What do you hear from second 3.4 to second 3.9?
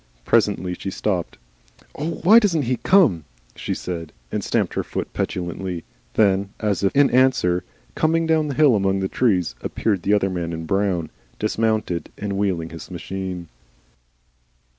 she